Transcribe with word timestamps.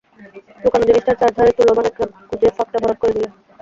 লুকোনো 0.63 0.83
জিনিসটার 0.89 1.19
চারধারে 1.21 1.51
তুলো 1.57 1.71
বা 1.73 1.81
ন্যাকড়া 1.83 2.07
গুঁজে 2.29 2.47
ফাঁকটা 2.57 2.77
ভরাট 2.81 2.97
করে 3.01 3.13
দিলে। 3.15 3.27